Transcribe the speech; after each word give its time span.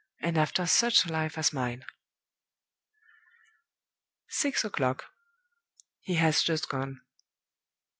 and 0.19 0.35
after 0.35 0.65
such 0.65 1.05
a 1.05 1.11
life 1.13 1.37
as 1.37 1.53
mine!" 1.53 1.85
Six 4.29 4.65
o'clock. 4.65 5.05
He 5.99 6.15
has 6.15 6.41
just 6.41 6.67
gone. 6.67 7.01